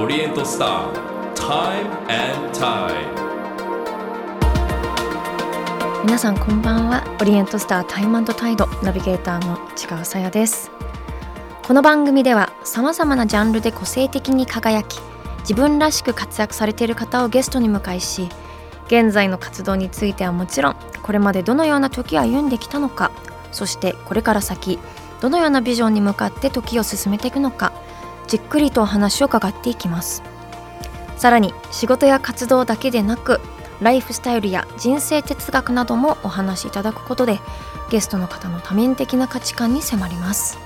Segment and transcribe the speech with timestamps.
[0.00, 0.92] オリエントスター
[1.34, 2.94] Time and Tide
[6.04, 7.02] 皆さんこんばんは。
[7.20, 10.70] オリエントスタータイムタイドナビゲーターの市川さやです。
[11.66, 15.00] この番組ではさまざまなジャンルで個性的に輝き
[15.40, 18.28] 自分らしく活躍されている方をゲストに迎えし
[18.86, 23.10] 現在の活動についてはもちろんこれまでどのような時を歩んできたのか
[23.50, 24.78] そしてこれから先
[25.20, 27.72] どのようなビジョンに向かって時を進めていくのか
[28.28, 30.22] じっくりとお話を伺っていきます。
[31.16, 33.40] さらに仕事や活動だけでなく
[33.80, 37.40] ライフスタイルや人生哲学などもお話しいただくことで
[37.90, 40.58] ゲストの方の多面的な価値観に迫ります。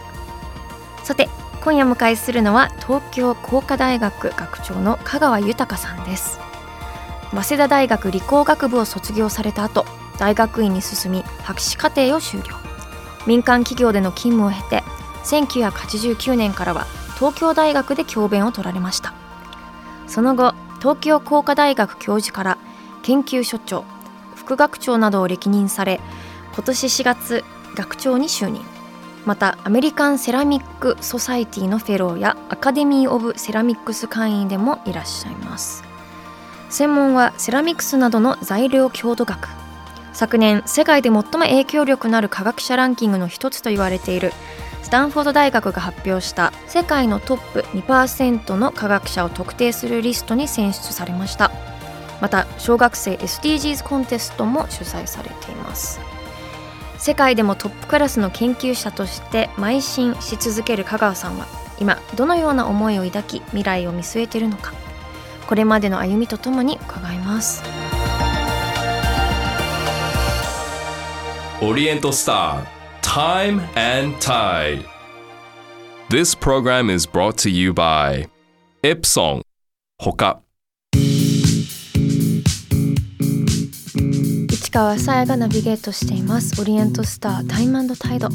[1.02, 1.28] さて
[1.62, 6.40] 今夜迎えするのは東京工科大学学長の香川豊さんです。
[7.30, 9.86] 早稲田大学理工学部を卒業された後
[10.18, 12.56] 大学院に進み博士課程を修了。
[13.26, 14.84] 民間企業での勤務を経て
[15.24, 16.86] 1989年からは
[17.22, 19.14] 東京大学で教鞭を取られました。
[20.08, 22.58] その後東京工科大学教授から
[23.04, 23.84] 研究所長
[24.34, 26.00] 副学長などを歴任され
[26.52, 27.44] 今年4月
[27.76, 28.60] 学長に就任。
[29.24, 35.84] またアメリカン・セラミック・ソサイティのフェローやアカデミー・オブ・セラミックス会員でもいらっしゃいます。
[36.70, 39.48] 専門はセラミックスなどの材料強度学。
[40.12, 44.32] 昨年世界で最も影響力のある科学者ランキングの一つと言われている
[44.82, 51.50] スタンフォード大学が発表した世界のトップ2%の科学者を特定するリストに選出されました。
[52.20, 56.00] また小学生 SDGs コンテストも主催されています。
[56.98, 61.46] 世界でもトップクラスの研究者として邁進し続ける香川さんは
[61.80, 64.72] 今どのような思いを抱き未来を見据えているのか。
[65.48, 67.62] これまでの歩みとともに伺います。
[71.60, 72.81] オリエントスター
[73.12, 74.86] Time and Tide.
[76.08, 78.24] This program is brought to you by
[78.82, 79.42] Epson
[79.98, 80.12] ほ
[84.72, 86.58] 川さやがナビゲートしています。
[86.58, 88.30] オリエントスタータイムタイド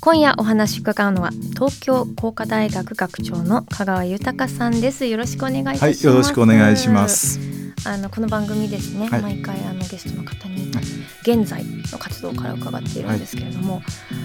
[0.00, 5.06] 今夜お話伺うのは東京工科大学学長の香川豊さんです。
[5.06, 6.06] よろしくお願いいたします。
[6.06, 7.40] はい、よろしくお願いします。
[7.86, 9.22] あのこの番組ですね、はい。
[9.22, 10.84] 毎回あのゲストの方にはい。
[11.22, 13.80] 現在の活動から伺っているんですけれども、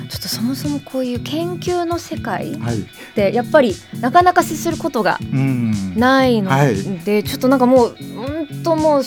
[0.10, 6.76] ちょっとそもそもこういう研究の世界っはい、てやっぱりなかなか接することがうん、ないのはい。
[7.06, 9.04] で、ちょっとなんかもううんともう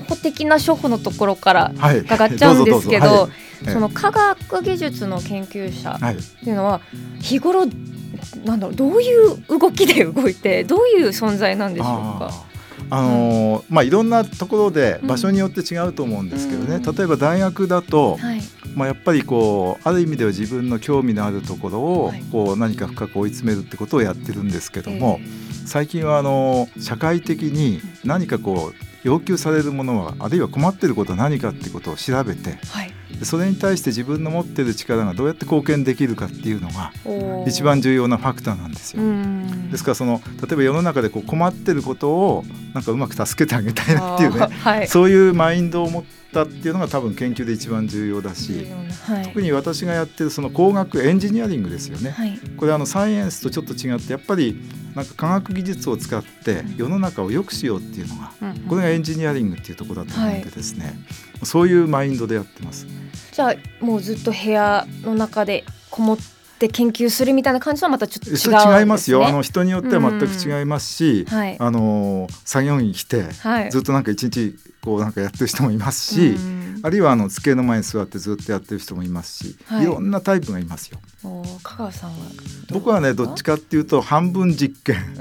[0.00, 3.28] 初歩的な初歩のところからはい、伺っちゃうんですけど
[3.72, 6.80] その科学技術の研究者はい、はい、っていうのは
[7.20, 7.66] 日頃
[8.44, 12.30] なんだろうどういう動きで動いてどういう存在なんでしょうか？
[12.90, 16.82] あのーまあいろんなところで場所によって違うと思うんですけどね、うん。
[16.82, 18.40] 例えば大学だと、はい、
[18.74, 22.22] まあ、やっぱりこうある意味では自分の興味のあるところをはい。
[22.30, 25.24] こう何か深く追い詰めるってことをやってるんですけども、え
[25.66, 36.92] 最近はあの社会的に何かこう要求されるものはあるいは困ってることは何かってことを調べてーはい、でそれに対して自分の持ってる力がどうやって貢献できるかっていうのが
[37.46, 39.02] 一番重要なファクターなんですよ。
[39.02, 39.70] うん。
[39.70, 48.66] ですからその例えば世の中でこう困ってることをなんかうまく助けてあげたいなっていうね はい、そういうマインドを持ったっていうのが多分研究で一番重要だし
[49.04, 52.10] はい、特に私がやってるその工学エンジニアリングですよね。
[52.10, 54.56] はい、これあのサイエンスとちょっと違ってやっぱり
[54.94, 60.94] なんか科学技術を使って世の中を良くしようっていうのがうんこれがエンジニアリングっていうところだと思うんでですね、
[61.42, 62.86] そういうマインドでやってます。
[63.32, 66.18] じゃあもうずっと部屋の中でこもっ
[66.58, 68.74] て研究するみたいな感じとはまたちょっと違うね。
[68.74, 69.26] れ違いますよ。
[69.26, 71.56] あの人によっては全く違いますし、はい。
[71.58, 76.80] あの作業員来てはい、ずっとなんか一日こうなんかやってる人もいますし、うん。
[76.82, 79.84] あるいはあの机の前に座ってずっとやってる人もいますし、はい。
[79.84, 80.98] い、ろんなタイプがいますよ。
[81.62, 82.16] 香川さんは
[82.70, 85.16] 僕はねどっちかっていうと半分実験。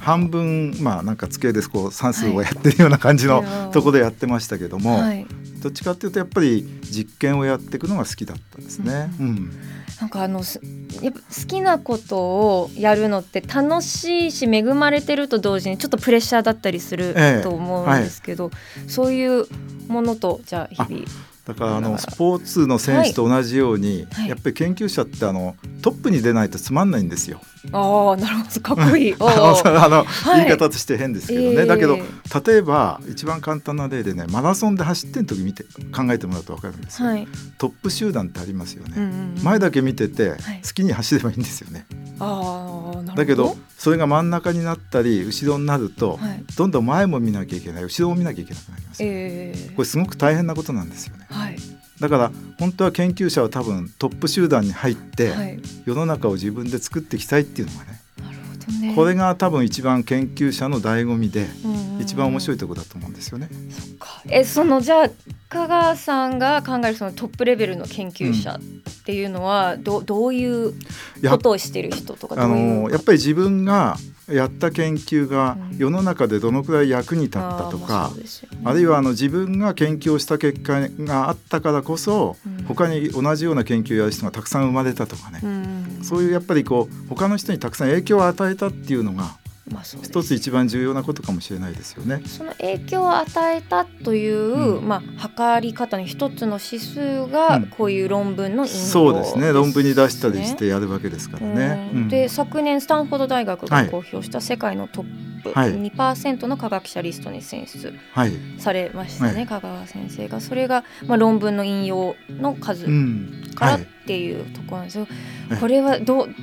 [0.00, 3.72] 半分まあなんか机でこう算数をやってるような感じのはい。
[3.72, 5.26] とこでやってましたけども、はい、
[5.64, 9.10] どっちかっていうとやっぱり実験をやっていくのが好きだったんですね。
[9.18, 9.50] うん。
[9.98, 10.60] なんかあのす
[11.00, 18.50] やっぱ好きなことをやるのって楽しいし恵まれてると同時にちょっとプレッシャーだったりするええと思うんですけど、
[18.86, 19.46] そういう
[19.88, 21.06] ものとじゃあ日々
[21.44, 24.28] だからあのスポーツの選手と同じように、はい。
[24.30, 27.40] やっぱり研究者ってあのトップに出ないとつまんないんですよ。
[27.72, 28.60] ああなるほど。
[28.60, 29.16] かっこいい。
[29.20, 30.46] お あのはい。
[30.46, 31.98] 言い方として変ですけどね、ええだけど
[32.46, 35.64] 例えば一番簡単な例でねマラソンで走ってる時見て
[35.94, 37.28] 考えてもらうと分かるんですよ、はい。
[37.58, 39.42] トップ集団ってありますよね、うんうんうん。
[39.42, 40.38] 前だけ見ててはい。
[40.66, 41.86] 好きに走ればいいんですよね、
[42.20, 43.12] ああなるほど。
[43.14, 46.44] だけどそれが真ん中になったり後ろになると、はい。
[46.56, 51.56] どんどん前も見なきゃいけない後ろも見なきゃいけなくなります、ええこれすごく大変なことなんですよねはい
[52.00, 55.60] だから本当は研究者は多分トップ集団に入って、はい。
[55.86, 58.64] 世の中を自分で作っていきたいっていうのがねなるほど。
[58.66, 63.48] とねこれが多分一番研究者の醍醐味でうんうん一番面白いところだと思うんですよね。
[63.70, 65.10] そっかえそのじゃあ
[65.48, 70.74] 香川さんが考えるそのトップレベルの研究者っていうのはどどういう
[71.20, 72.82] やことをしてる人とかどあういう？
[72.84, 73.96] のやっぱり自分が
[74.28, 75.78] やった研究がうん。
[75.78, 78.58] 世の中でどのくらい役に立ったとかそうですよね。
[78.64, 82.64] あるいはあの自分が研究をした結果があったからこそうん。
[82.64, 85.40] 他に同じような研究をやる人がたくさん生まれたとかね。
[85.42, 85.98] うん。
[86.02, 89.36] そういうやっぱりこう他の人にたくさん影響を与えたっていうのが
[89.70, 92.22] まあそう一つ一番重要なことかもしれないですよね。
[92.26, 94.88] その影響を与えたという、うん。
[94.88, 97.66] まあ測り方の一つの指数がうん。
[97.68, 99.52] こういう論文の引用そうですね。
[99.52, 101.90] 論文に出したりしてやるわけですからね。
[101.92, 101.98] うん。
[101.98, 102.08] うん。
[102.08, 103.84] で昨年スタンフォード大学はい。
[103.86, 105.04] が公表した世界のトッ
[105.42, 105.72] プはい。
[105.74, 109.46] 2%の科学者リストに選出はい、されましたね、はい。
[109.46, 110.40] 香川先生が。
[110.40, 113.50] それが、まあ、論文の引用の数うん。
[113.54, 115.06] からっはい、ていうところなんですよ、
[115.48, 115.58] はい。
[115.60, 116.34] これはどう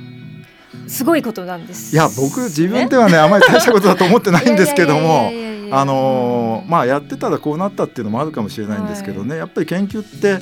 [0.92, 1.94] すごいことなんです。
[1.94, 5.30] いや僕自分ではねあまり大したことだと思ってないんですけども。
[5.70, 10.38] ああのーまあやってたらこうなったっていうのもあるかもしれないんですけどね、やっぱり研究って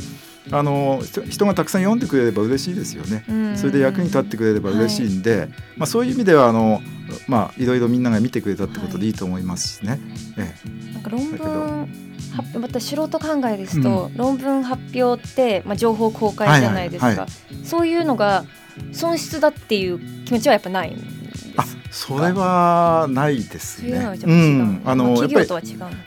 [0.51, 3.25] あのー人人がたくさん読んでくれれば嬉しいですよね。
[3.57, 6.81] それで役に立ってくれれば嬉しいんで、まあ、そういう意味ではあの、
[7.29, 10.01] まあ、いろいろみんなが見てくれたってことでいいと思いますしね。
[10.37, 10.55] え
[10.95, 11.89] なんか論文
[12.31, 17.31] 発表また素人考えですと、論文発表って、まあ、情報公開じゃないですか、はいはいは
[17.65, 18.45] そういうのが
[18.93, 23.99] 損失だっていう気持ちはやっぱないんですあそれはないですね。
[23.99, 25.17] あ違う、うん、あの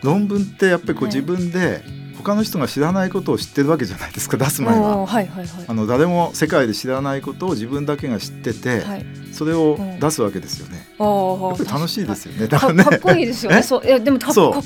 [0.01, 1.83] 論文ってやっぱりこうはい自分で
[2.23, 5.05] 他の人が知らないことを知ってるわけじゃないですか出す前は。
[5.05, 5.65] はいはいはい。
[5.67, 9.05] あの誰も世界で知らないことを自分だけが知ってて、はい。
[9.31, 10.87] それを出すわけですよね。
[10.97, 12.47] おーやっぱり楽しいですよね。
[12.47, 12.83] だかね。
[12.83, 13.57] かっこいいですよね。
[13.59, 14.53] えそういやでもかっそう。
[14.53, 14.61] か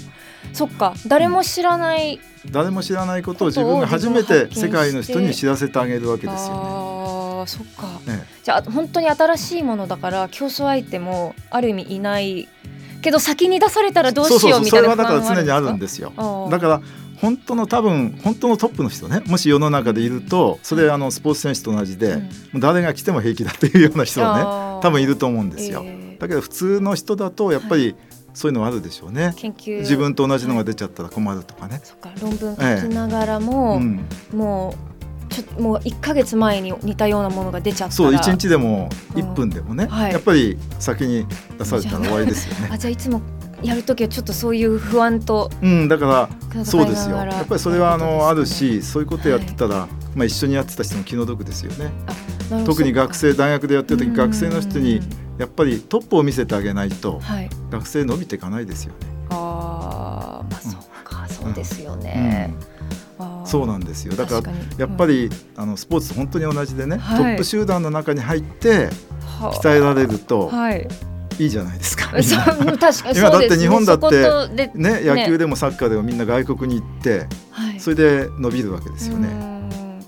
[0.53, 0.93] そっか。
[1.07, 2.19] 誰も知らない
[2.51, 6.61] 誰も知らないことを自分が初めて世界の人に知らせてあげるわけですよね。
[6.61, 7.99] あーそっか。
[8.07, 12.47] えじゃあ本当に新しいものだから競争相手もある意味いない
[13.01, 16.13] けど先に出されたらどうしようみたいなそれはだから常にあるんでですよ。
[16.49, 16.81] だから
[17.17, 22.21] 本当の多分本当のトップの人ねもし世の中でいるとそれあのスポーツ選手と同じで、
[22.53, 22.59] うん。
[22.59, 25.81] 誰が来ても平気だっていうような人はね多分いると思うんですよ。
[25.83, 27.95] えーだけど普通の人だとやっぱり
[28.33, 29.33] そういうのはあるでしょうね。
[29.37, 29.79] 研究。
[29.79, 31.81] 自分と同じのが出ちゃったら困るとかね。
[31.83, 34.75] そっか論文書きながらも、うん、も
[35.29, 37.91] うちょもう1か月前に似たようなものが出ちゃったら。
[37.91, 40.11] そう一日でもうん1分でもね、はい。
[40.11, 41.25] やっぱり先に
[41.57, 42.69] 出されたら終わりですよね。
[42.71, 43.21] あじゃあいつも
[43.63, 47.17] やるときはちょっとそういう不安とうん、だからそうですよ。
[47.17, 51.91] やっぱりそれはあのあるし、そういうことやってたら、まあ一緒にやってた人も気の毒ですよね。
[52.65, 54.13] 特に学生大学でやってる時うん。
[54.13, 55.01] 学生の人に
[55.37, 57.49] やっぱりトップを見せてあげないとはい。
[57.71, 58.99] 学生伸びていかないですよね。
[59.29, 60.71] あーまあうん。
[60.71, 62.53] そうか、そうですよね、
[63.19, 63.45] あー。
[63.45, 64.13] そうなんですよ。
[64.15, 67.17] だからやっぱり、あのスポーツと本当に同じでね、はい。
[67.17, 68.89] トップ集団の中に入って
[69.39, 69.53] はあ。
[69.53, 70.87] 鍛えられるとはい
[71.39, 72.07] いいじゃないですか。
[72.13, 73.17] 確かに。
[73.17, 77.79] 今だって日本だってね、野球でもサッカーでもみんな外国に行って、はい。
[77.79, 79.27] それで伸びるわけですよね。
[79.27, 79.57] ね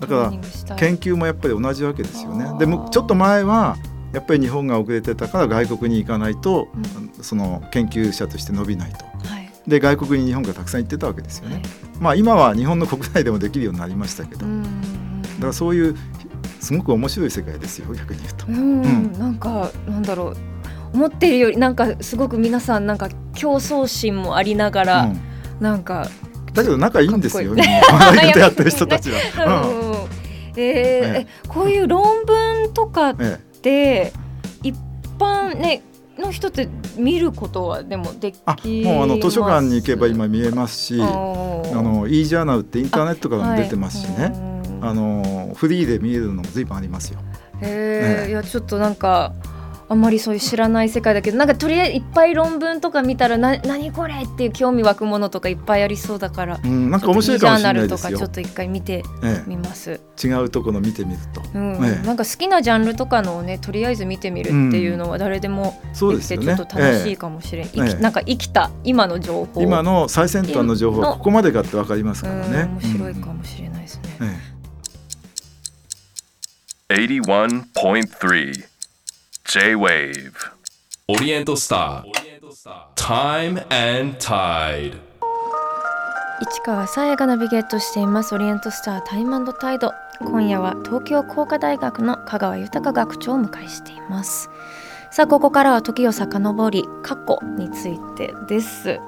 [0.00, 0.32] だか
[0.68, 2.46] ら研究もやっぱり同じわけですよね。
[2.58, 3.76] でもちょっと前は
[4.12, 6.68] やっぱり日本が遅れてたから外国に行かないと、
[7.20, 9.04] その研究者として伸びないと。
[9.28, 9.50] はい。
[9.68, 11.56] で外国に日本がたくさん行ってたわけですよね。
[11.56, 11.64] はい。
[12.00, 14.64] まあ今は日本の国内でもできるようになりましたけど、だうん
[15.40, 15.96] からそういう
[16.60, 18.46] すごく面白い世界ですよ逆に言うと。
[18.46, 19.12] うん、うん。
[19.18, 20.36] なんかなんだろう
[20.92, 25.20] 思っているよりなんかすごく皆さんなんか競争心もありながら、うん。
[25.60, 26.08] なんか、
[26.54, 27.62] だけど仲いいんですよみ
[28.36, 29.18] やってる人たちは。
[30.54, 30.60] うん。
[30.60, 33.16] えこういう論文とかっ
[33.62, 34.12] て
[34.62, 34.74] 一
[35.18, 35.82] 般ね
[36.18, 41.08] の人って見ることはでもできあもうあの図書館に行けば今見えますし、ああ
[41.82, 44.24] の e ジャーナルってインターネットからも出てますしね。
[44.24, 44.50] はい
[44.82, 47.20] あのフリーで見えるのも随分ありますよ。
[47.62, 48.30] ええ。
[48.30, 49.34] いやちょっとなんか
[49.90, 58.30] あんまりそういう知らない世界だけどなんかとりあえずいっぱい論文とか見たらな何これっていう興味湧くものとかいっぱいありそうだからうん、なんか面白いかもしれないジャーナルですよとかちょっ。
[58.30, 61.42] と一回見てえみます、え、違うところ見てみると。
[61.52, 62.06] うんええ。
[62.06, 72.62] なんか好きなジャンルとかのをねとりあえず見てみるっていうのは誰でもそうできてちょっと楽しいえかもしれん、え生きなんか生きた今の情報え今の最先端の情報ここまでかってわかりますからうんね。
[72.80, 74.28] 面白いかもしれないですね、うん。
[76.90, 78.69] え81.3
[79.52, 80.32] J-Wave
[81.08, 82.04] Oriental Star
[82.94, 84.96] Time and Tide
[86.40, 88.32] 市川さやがナビゲートしています。
[88.32, 89.92] オリエントスタータイムタイド。
[90.20, 94.50] 今夜は東京工科大学の香川豊学長をお迎えしています。
[95.10, 99.00] さあここからは時を遡り過去についてです。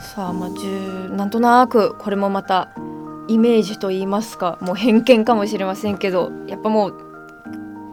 [0.00, 2.70] さあまあ10なんとなくこれもまた
[3.28, 6.94] イメージと言いますかもう偏見かもしれませんけどやっぱもう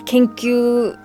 [0.06, 0.98] 研究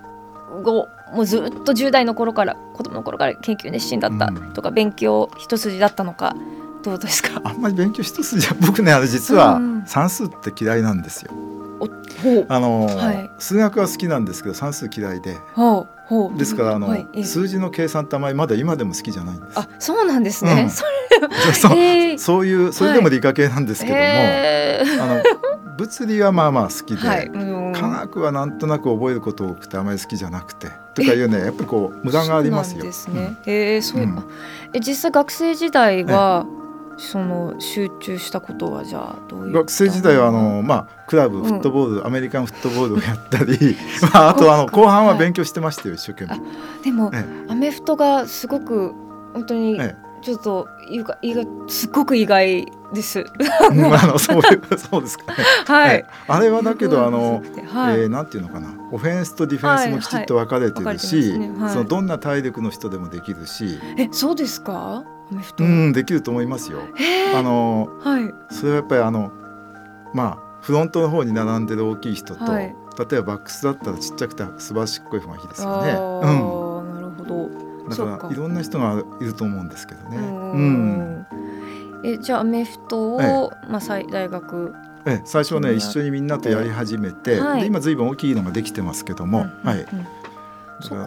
[0.61, 6.35] 後もうずっと10代の頃から子供の頃から研究熱心だったとか、うん、勉強一筋だったのか
[6.83, 7.41] どうですか？
[7.43, 11.31] あんまり勉強一筋僕ねあれ実は算数って嫌いなんですよ。
[12.49, 15.37] あの、はい、数学は好きなんですけど算数嫌いで。
[16.37, 19.59] ですからあの、はい、数字の計算ってあまりまだ今でも好きじゃないんです。
[19.59, 20.63] あ、そうなんですね。
[20.63, 20.83] うん、そ
[21.53, 25.23] そう、えー、そういうそれでも理科系なんですけども、えー、あの
[25.77, 27.29] 物理はまあまあ好きで、はい、
[27.79, 30.67] 科学はなんとなく覚えること多くてあまり好きじゃなくて。
[30.95, 32.83] とかいうねやっぱりこう無駄がありますよ。
[32.83, 33.37] ですね。
[33.45, 34.23] うん、えー、そう、うん、
[34.73, 36.45] え実際学生時代は、
[36.97, 43.77] その集中したことはじゃあどういう学生時代はあの、まあ、クラブフットボール、うん、アメリカンフットボールをやったり、
[44.13, 46.41] まあ、あとあの後半は勉強してましたよ、一生懸命。
[46.83, 47.11] でも、
[47.47, 48.93] アメフトがすごく
[49.33, 49.79] 本当に
[50.27, 53.25] ちょっと意外意外すごく意外です。
[53.69, 53.73] あ
[54.07, 54.41] のそう
[54.77, 55.37] そうですかね。
[55.65, 56.05] はい。
[56.27, 57.41] あれはだけどあの、
[57.71, 63.79] はい、えー、なんていうのかな、オフェンスとディフェンスもきちっと分かれてるし、はいはいね、そのどんな体力の人でもできるし。
[63.97, 65.05] え、そうですか？
[65.59, 66.79] うんできると思いますよ。
[67.33, 69.31] あの、はい、それはやっぱりあの
[70.13, 72.75] まあフロントの方に並んでる大きい人と、はい、
[73.09, 75.91] 例えばバックスだったらちっちゃくて素晴らしっこい方がいいですよね。
[75.91, 77.66] うん、なるほど。
[77.95, 78.27] だか。
[78.27, 80.17] らいろんな人がいると思うんですけどね。
[80.17, 80.21] う
[80.57, 81.25] ん。
[82.03, 84.73] えじゃあアメフトを、ええ、まあ最大学。
[85.05, 89.79] え最初はね一緒にみんなとやり始めて、はい、で今ずいぶん大きいのができてますけども、うん、はい。
[89.81, 90.07] うん。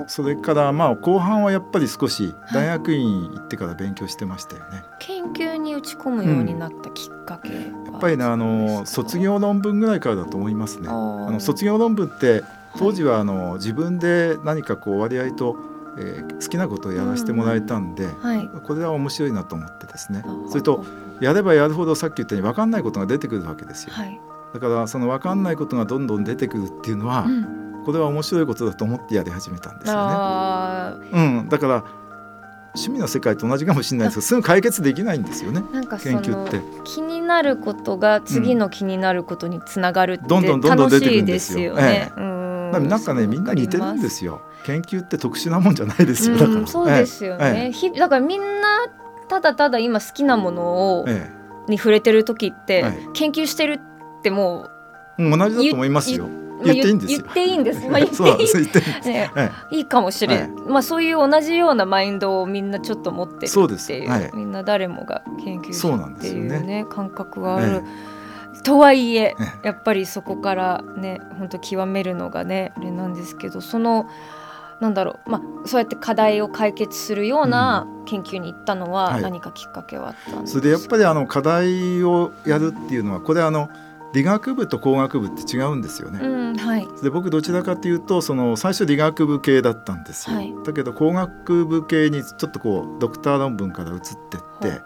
[0.09, 4.83] それからまあ後半はやっぱり少し大学院行ってから勉強してましたよね。
[4.99, 7.61] 研究に打ち込むようになったきっかけ、や
[7.97, 10.89] っぱりねあの卒業論文ぐらいからだと思いますね。
[10.89, 12.43] あの卒業論文って
[12.79, 15.57] 当時はあの自分で何かこう割合と、
[16.01, 20.25] えー、好きなことをやらせてもらえたんで、うんはい、これは面白いなと思ってですね。
[20.49, 20.85] それと
[21.21, 23.93] やればやるほどさっき言ったように分かんないことが出てくるわけですよ。
[23.93, 24.21] はい、
[24.55, 27.61] だからその分かんないことがどんどん出てくるっていうのは、うん。
[27.85, 31.41] これは面白いことだと思ってやり始めたんですよね。
[31.41, 31.85] うん、だから
[32.75, 35.63] 趣味の世界と同じかもしれないですけどすぐ解決できないんですよね。
[35.73, 36.61] なんか研究って。
[36.85, 41.75] 気になることが次の気になることにつながるって、どんどんどんどん出てくるんですよ。
[41.75, 42.11] ね。
[42.17, 42.41] ええ、うん。
[42.71, 46.37] なんかねみんな似てるんですよ研究って特殊なもんじゃないですよ。
[46.37, 48.89] だから、そうですよね、ええ、だからみんな
[49.29, 51.07] ただただ今好きなものを、
[51.69, 53.81] に触れてる時って、研究してる
[54.19, 54.69] っても
[55.19, 56.29] う同じだと思いますよ。
[56.63, 57.21] 言っていいんですよ。
[57.23, 57.89] 言っていいんです。
[57.89, 59.13] まあ 言っていい。
[59.13, 59.31] ね、
[59.71, 60.55] いいかもしれん。
[60.69, 67.83] まあそういう同じようなマインドをみんなちょっと持ってるっていう、みんな誰もが研究者っていうね感覚がある。
[68.63, 69.37] とはいえ。
[69.63, 74.07] やっぱりそこからね本当極めるのがねあれなんですけどその
[74.81, 75.31] なんだろう。
[75.31, 83.69] まあそうやって課題を解決するような研究に行ったのは何かきっかけはあったんですか、それでやっぱりあの課題をやるっていうのはこれあの
[84.13, 86.21] 理学部と工学部って違うんですよね。
[86.21, 90.37] うんはい、で僕どちらかというとその最初理学部系だったんですよ。
[90.37, 94.81] はい、だけど工学部系にちょっとこうドクター論文から移ってって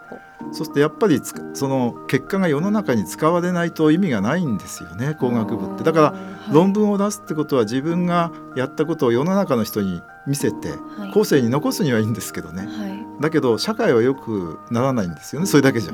[0.53, 1.21] そうするとやっぱり
[1.55, 5.85] その結果が世の中に使われないと意味がないんですよね工学部って。
[5.85, 6.15] だから
[6.53, 10.75] 論文を出すってことは自分がやったことを世の中の人に見せて
[11.13, 15.93] 後世に残すにはいいんですけどね、はい、だけど社会はよくならないんですよねそれだけじゃ。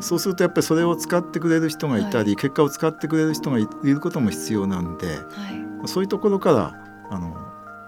[0.00, 5.12] そうするとやっぱりそれを使ってくれる人がいたり、はい、結果を使ってくれる人がいることも必要なんで、は
[5.84, 6.74] い、そういうところから
[7.10, 7.34] あの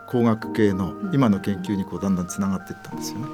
[0.07, 3.27] 工学系の今の研究にこうだんだんつながっていったんですよね。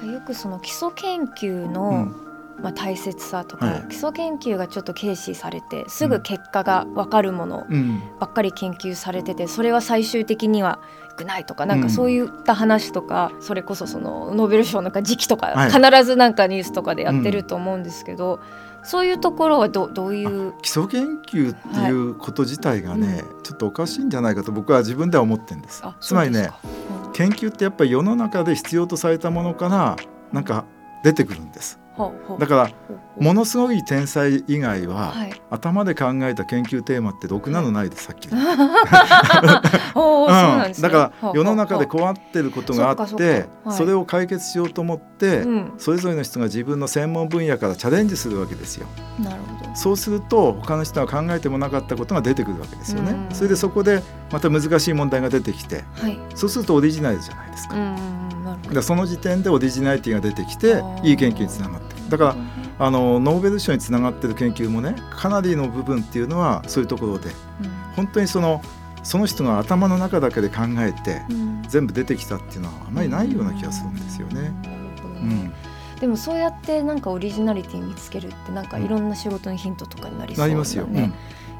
[0.00, 2.24] なんかよくその基礎研究の、うん。
[2.60, 7.64] まあ、大切さとか、はい、基礎研究がちょっと軽視されてすぐ結果が分かるもの
[8.18, 18.40] ばっかり研究されててそれは最終的には良くないとかなんかそういった話とか、それこそそのノーベル賞の時期とか、必ずなんかニュースとかでやってると思うんですけど。
[18.84, 20.54] そういうところはどどういう？
[20.62, 25.82] 基礎研究っていうこと自体がね、はいうん、ちょっとおかしいんじゃないかと僕は自分では思ってるんです。
[26.00, 26.50] つまりね、
[26.92, 29.96] うん、研究ってやっぱり世の中で必要とされたものから
[30.32, 30.66] なんか
[31.02, 31.78] 出てくるんです。
[32.38, 32.70] だから
[33.18, 38.38] ものすごい天才以外は、はい、頭で考えた研究テーマってろくなのないですさっき、 うん、
[40.80, 48.86] だから世の中で困ってることがあってそれを解決しようと思って、うん、それぞれの人が自分の専門分野からチャレンジするわけですよ。
[49.18, 49.74] なるほど。
[49.74, 53.16] そうすると他の人が考えてもなかったことが出てくるわけですよね。
[53.32, 57.74] それでそこでまた難しい問題が出てきて、はい、そうするとオリジナルじゃないですか。
[58.72, 62.10] だその時点でオリジナリティが出てきていい研究につながってる。
[62.10, 62.36] だから
[62.78, 67.34] あのノーベル賞につながってる研究もねかなりの部分っていうのはそういうところで、うん、
[67.96, 68.62] 本当にその
[69.02, 74.52] その人が頭の中だけで考えて、うん、全部出てきたっていうのはあまりないような気がするんですよね。
[75.04, 75.52] うん、
[76.00, 80.86] でもそうやってなんかオリジナリティ見つけるってなんかいろんな仕事のヒントとかになりそうな、ね、ますよ、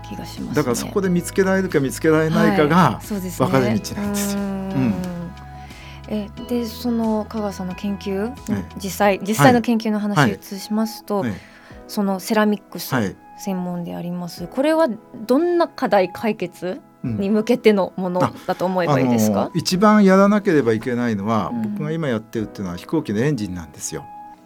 [0.08, 4.40] 気がします、ね、だからそこで見つけられるか見つけられないかが分かれ道なんですよ。
[4.40, 5.17] うん
[6.08, 8.32] えでその香川さんの研究、
[8.82, 11.24] 実際実際の研究の話を移しますと、
[11.86, 12.94] そのセラミックス
[13.38, 14.88] 専門であります、これは
[15.26, 24.04] どんな課題解決に向けてのものだと思えばいいですか、一番やらなければいけないのは、うん、僕が今やってるっていうのは飛行機のエンジンなんですよ。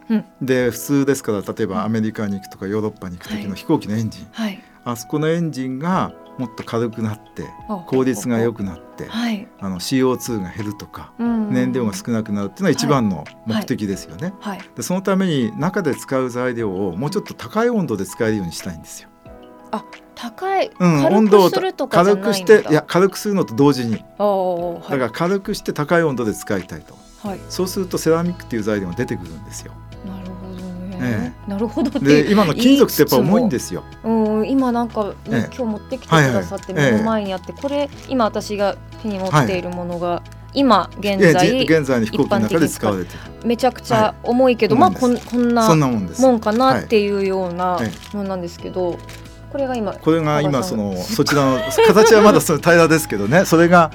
[0.09, 7.47] うん、で普通ですから例えばアメリカに行くとかヨーロッパに行く時の飛行機のエンジン、はい、あそこのエンジンがもっと軽くなって
[7.87, 14.33] 効率が良くなって、はい、あの CO2 が減るとか、燃料が少なくなるっていうのは一番の目的ですよね。
[14.39, 14.57] はい。
[14.57, 19.09] はい、でそのために中で使う材料をもうちょっと高い温度で使えるようにしたいんですよ。
[19.71, 19.83] あ
[20.15, 21.49] 高い、うん、温度を
[21.89, 26.95] 軽くしていや軽くするのと同時に、はい、だから軽くして高い温度で使いたいと、
[27.27, 29.73] はい、そうするとセラミックっていう材料が出てくるんですよ。
[31.03, 33.83] なるほどね、ええ、なるほどで今の金属ってやっぱ重いんですよ。
[34.03, 43.11] うん今なんか、ね、ええ、今日持ってきてくださって目の前にあって、これ今私が手に持っているものが、今現在現在の飛行機の中で使われて
[43.43, 47.79] めちゃくちゃ重いけど、まあこんこんなもんかなっていうような
[48.13, 48.97] ものなんですけど、
[49.53, 53.45] これが今これが今そのそちらの形はまだその平らですけどね。
[53.45, 53.91] それが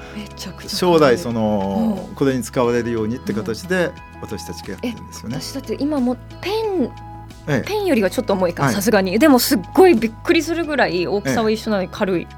[0.68, 3.90] 将来そのこれに使われるようにって形で
[4.22, 5.40] 私たちがやってるんですよね。
[5.40, 9.18] 私だって今もペンペンよりはちょっと重いかさすがに。
[9.18, 12.28] でもすっごいびっくりするぐらい大きさは一緒なのに軽い。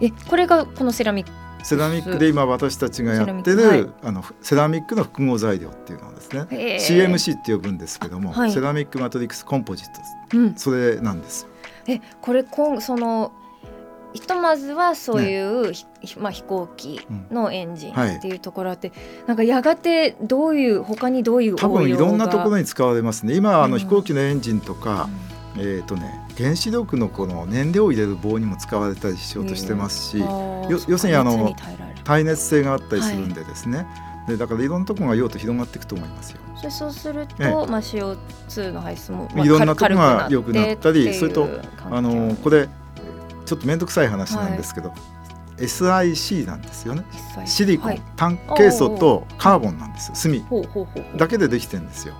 [0.00, 1.32] えこれがこのセラミック
[1.64, 9.86] セラミックで今私たちがやってる、はい、あのセラミックの複合材料っていうのはですね CMC って呼ぶんですけども、はい、セラミックマトリックスコンポジッ
[10.30, 11.48] ト、うん、それなんです。
[11.86, 13.32] えこれこんその
[14.14, 15.76] ひとまずはそういう、ね、
[16.18, 17.00] まあ、飛行機
[17.32, 23.34] のエンジンっていうところあって、うんはい、なんかやがてどういう他にどういう多分いろんなところに使われますね。
[23.34, 25.08] 今、あの飛行機のエンジンとか、
[25.56, 30.18] うん、えっ、ー、とね原子力のこの燃料を入れる棒にも使われたりしようとしてますし、
[30.68, 31.52] 要するにあの
[32.04, 36.38] 耐熱性があったりするんでですね、はいでだからいろんなところが用途広がっていくと思いますよ。
[36.62, 41.48] そそうすると、ええ、まあ CO2 の排出も、まあ、いろんなところが良くなったりそれと
[41.90, 42.68] あのこれ
[43.44, 44.98] ちょっと面倒くさい話なんですけど、はい、
[45.58, 47.04] SiC なんですよね。
[47.46, 51.16] シリコン、はい、炭ケイ素とカーボンなんです炭。
[51.16, 52.14] だけでできてるんですよ。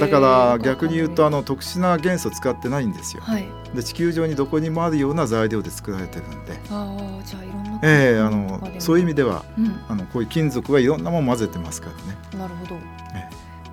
[0.00, 6.58] だから逆に言うとあの特殊な元素使ってないんですよ、はい、で地球上にどこにもあるような材料で作られてるんで。
[6.70, 12.38] あじゃあいろんなええー、あのそういう意味では、うん、あのこういう金属はいろんなもの混ぜてますからね。
[12.38, 12.76] なるほど、
[13.14, 13.28] え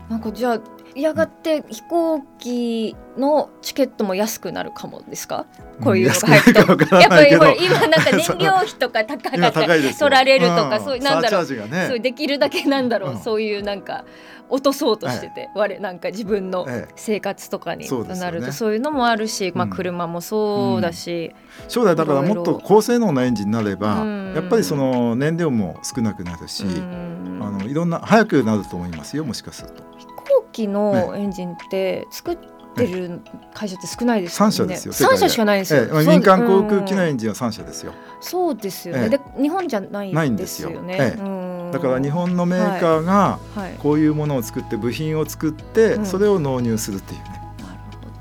[0.09, 0.59] え、なんかじゃあ
[0.95, 5.45] やがて飛行機のチケットも安くなるかもですか、
[5.81, 14.05] こういうのが入ると、やっぱり今なんか燃料費とか高かった取られるとか、そういうなんだろう、ね、そうできるだけなんだろう、うん、そういうなんか
[14.49, 17.87] 落とそうとしてて、我なんか自分の生活とかに
[18.19, 21.33] なるとそういうのもあるし、まあ車もそうだし、
[21.67, 29.83] 将来だからもっと高性能なエンジンになれば、やっぱりその燃料も少なくなるし、あのいろんな早くなると思いますよもしかすると。
[30.23, 32.37] 行機のエンジンって作っ
[32.75, 33.21] てる
[33.53, 34.51] 会社って少ないですよね。
[34.51, 34.93] 社ですよ。
[34.93, 35.83] 三社しかないですよ。
[35.83, 37.93] ええ、民間航空機のエンジンは三社ですよ。
[38.21, 39.09] そうですよね。
[39.09, 41.15] で日本じゃないんですよね。
[41.17, 43.39] よだから日本のメーカーが
[43.79, 47.43] こういうものを作って部品を作ってそれを納入するっていうね。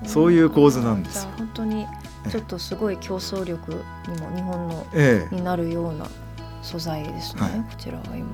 [0.05, 1.87] そういう構図なんです本当に
[2.29, 4.87] ちょっとすごい競争力にも日本の
[5.31, 6.07] になるような
[6.63, 7.67] 素材ですね。
[7.71, 8.27] こちらは今。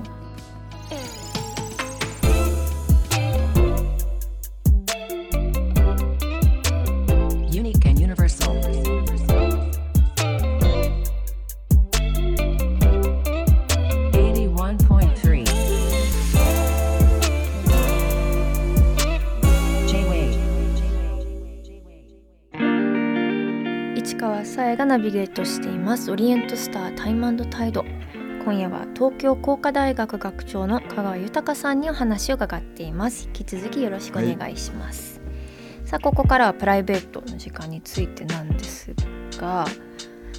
[24.01, 26.09] がナビゲートしています。
[26.09, 27.83] オリエントスタータイムタイド。
[28.45, 33.25] 今夜は東京工科大学学長の香川豊さんにお話を伺っています。
[33.25, 38.93] 引き続きよろしくお願いします、はい、さあここからはプライベートの時間についてなんです
[39.37, 39.65] が、ま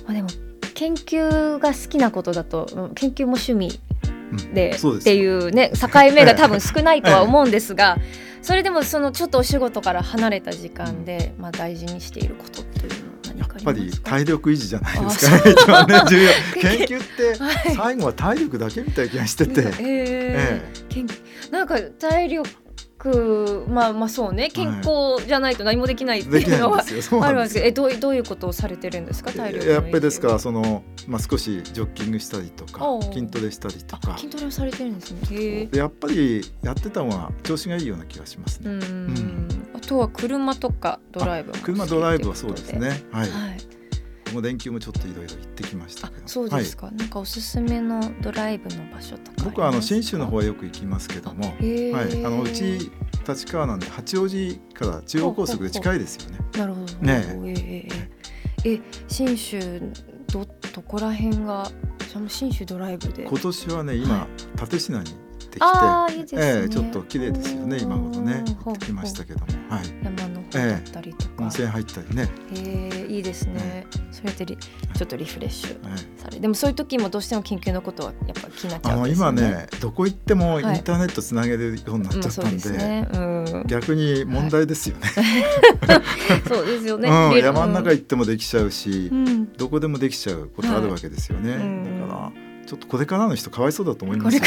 [0.09, 0.29] あ、でも
[0.75, 3.79] 研究が好きなことだと研究も趣味
[4.55, 7.99] で、うん、っていうね境目が多分少ないとは思うんですが
[8.41, 12.70] それでもそのちょっとお仕事から離れた時間で、まあ、大事にしていること
[13.61, 15.37] っぱり体力維持じゃないですか。
[15.37, 16.31] ね一番ね 重要。
[16.61, 17.35] 研究って
[17.77, 22.49] 最後は体力だけみたいな気がしてて、えー、えー、なんか体力
[23.01, 24.51] くまあまあそうね。
[24.51, 26.85] 健康じゃないと何もできないっていうのは、
[27.25, 27.61] あるんですけ。
[27.61, 29.33] どえどうどういうことをされてるんですか？
[29.33, 34.19] 体力やっぱりですからその、まあ、少しジョッキングしたりとか筋トレしたりとか。
[34.19, 35.69] 筋トレをされてるんですね。
[35.73, 38.71] やっぱりやってた方が調子がいいような気がしますね。
[38.71, 39.60] うん、
[39.91, 43.03] あとは車とかドライブ車ドライブはそうですね。
[43.11, 43.59] はい、はい。
[44.27, 51.51] この連休もちょっといろいろ行ってきましたそうですか、はい、なんかおすすめのドライブの場所とか僕はあの信州の方はよく行きますけども、は
[52.09, 52.93] い、あのうち
[53.27, 56.39] 立川なんで八王子から中央高速で近いですよね。
[56.57, 56.93] なるほど。
[57.05, 57.89] ねえ。
[58.63, 59.59] ー、え信州
[60.29, 61.69] どどこら辺が
[62.29, 63.25] 信州ドライブで？
[63.25, 65.15] 今年はね今、はい、立品にっ
[65.51, 72.29] てきて、ね、えー、ちょっと綺麗ですよね今ほどね行ってきましたけども、はい、山の方だったりとか、えー、温泉入ったりね。
[72.53, 79.43] えー、いいですね、それでリちょっとリフレッシュされ、でもそういう時もどうしても緊急のことはやっぱ気になっちゃうんですよね。
[79.43, 83.09] 今ねどこ行ってもインターネットつなげるようになっちゃったんで,、ね。
[83.13, 85.09] うん、逆に問題ですよね、
[86.49, 94.43] そうですよね、うん、山の中行ってもできちゃうし、うん、どこでもできちゃうことあるわけですよね、だからちょっとこれからの人かわいそうだと思いますよ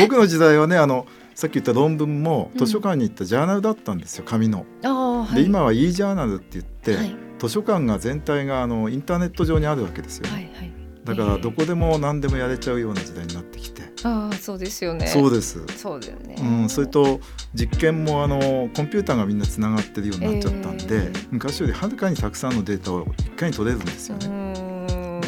[0.00, 4.66] 僕の時代はねあのさっき言った論文も図書館に行ったジャーナルだったんですよ紙の。
[4.82, 10.32] はい、で今は e ジャーナルって言って、はい、図書館が全体があのインターネット上にあるわけですよね。
[10.32, 10.72] はいはい、
[11.04, 13.84] だからどこでも何でもやれちゃうような時代になってきて。
[14.02, 15.06] ああそうですよね。
[15.06, 15.64] そうです。
[15.76, 16.34] そうだよね。
[16.36, 17.20] うん、それと
[17.54, 18.40] 実験もあの
[18.74, 24.69] コンピューターがみんなつながってるようになっちゃったんで、えー、昔よりはるかにたくさんのデータを一回に取れるんですよね。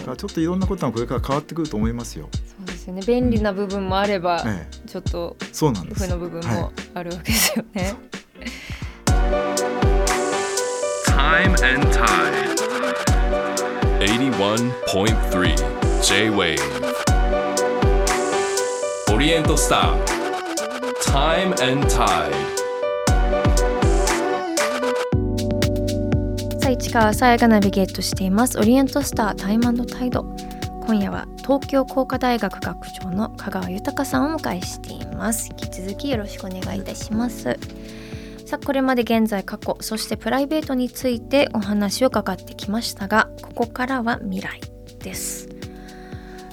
[0.03, 2.29] からちょっといろんなことがこれから変わってくると思いますよ。
[2.33, 3.03] そうですよね。
[3.07, 6.05] 便利な部分もあれば、うん、ちょっとそうなんです。
[6.05, 7.95] 負の部分もあるわけですよね。
[11.07, 12.53] Time and Tide.
[14.03, 16.59] 81.3 J-Wave
[19.15, 20.05] オリエントスター
[21.05, 22.62] Time and Tide
[26.73, 28.59] 市川さやがナビゲートしています。
[28.59, 30.25] オリエントスタータイムタイド
[30.87, 35.51] 今夜は東京工科大学学長の香川豊さんをお迎えしています。
[35.51, 37.59] 引き続きよろしくお願いいたします。
[38.47, 44.59] さあこれまで現在過去そしてプライベートについてお話を伺ってきましたがここからは未来
[45.01, 45.49] です。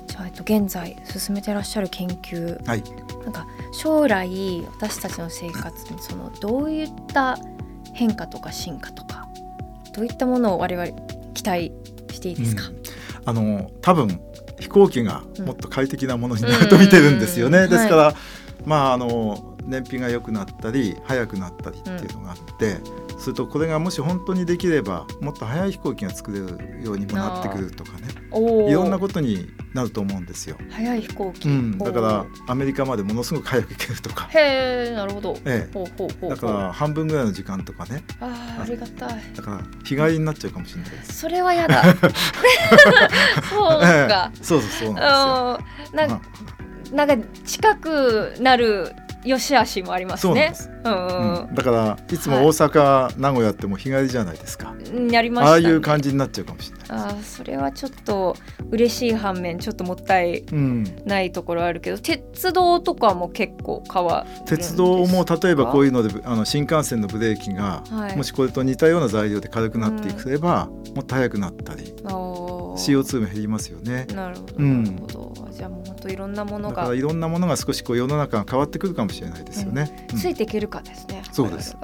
[0.06, 2.84] じゃあ、えっと、現在進めてらっしゃる研究、はい、
[3.24, 7.38] なんか将来私たちの生活にそのどういった
[7.94, 9.29] 変化とか進化とか
[10.00, 10.88] どういったものを我々
[11.34, 11.74] 期待
[12.10, 12.82] していいですか、うん、
[13.26, 14.22] あの多分
[14.62, 17.68] 飛行機がもっと快適なものになると見てるんですよね。
[17.68, 18.16] ですから、はい、
[18.66, 22.82] まああの燃費が良くなったり速くなったりっていうのがあって、うん、
[23.20, 30.58] それとこれがもし本当にできればもっと速い飛行機が作れるようにもなってくるとかねいろんなことになると思うんですよ。
[30.70, 34.28] 早い飛行機、うん、だからアメリカまでものすごく早く行けるとか。
[34.32, 35.38] へえ、なるほど。
[35.46, 38.04] ええ、ほうほうほうだから半分ぐらいの時間とかね。
[38.20, 39.34] ああ、ありがたい。
[39.36, 40.92] だから日帰りになっちゃうかもしれない。
[41.04, 41.84] それはやだ。
[41.84, 46.18] そうか、ええ、そうそうそうなんです
[46.92, 46.96] よ。
[46.96, 48.92] なんか近くなる
[49.24, 50.54] 良し悪しもありますね。
[50.84, 54.74] うん、うん、だからいつも大阪、はい、名古屋っても日帰りじゃないですか。
[55.12, 56.79] やりまし、ね、ああいう感じになっちゃうかもしれない。
[56.90, 58.36] あそれはちょっと
[58.72, 60.44] 嬉しい反面ちょっともったい
[61.06, 74.06] ないところあるけど、うん、鉄道とかも結構変わ鉄道も例えばこういうのであの新幹線のブレーキが、はい、もしこれと似たような材料で軽くなっていくれば、うん、もっと速くなったり CO2 も減りますよね。
[74.14, 75.08] なるほど、うん、
[75.52, 80.08] じゃあもう本当いろんなものがいろんなものが少しこう世の中が変わってくるかもしれないですよね。
[80.18, 81.22] ついていけるかですね。
[81.32, 81.78] そうです。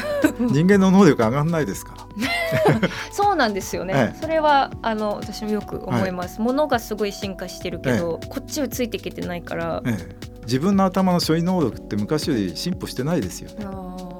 [0.38, 2.02] 人間の能力上がらないですから。
[3.10, 9.82] そうなんですよね、ええ、それはあの私もよく思います、はい、ものがすごい進化してるけど、え、こっちはついていけてないから、
[10.42, 13.50] 自分の頭の処理能力って昔より進歩してないですよ、